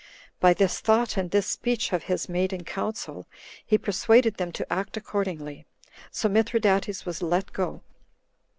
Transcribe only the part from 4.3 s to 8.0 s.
them to act accordingly; so Mithridates was let go.